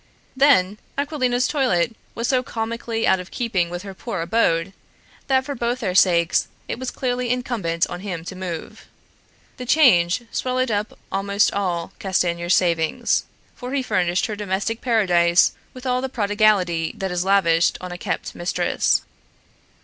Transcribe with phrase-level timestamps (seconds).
[0.35, 4.73] Then Aquilina's toilet was so comically out of keeping with her poor abode,
[5.27, 8.87] that for both their sakes it was clearly incumbent on him to move.
[9.57, 15.85] The change swallowed up almost all Castanier's savings, for he furnished his domestic paradise with
[15.85, 19.03] all the prodigality that is lavished on a kept mistress.